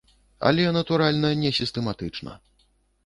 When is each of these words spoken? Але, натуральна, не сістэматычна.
Але, 0.47 0.63
натуральна, 0.77 1.31
не 1.43 1.51
сістэматычна. 1.59 2.31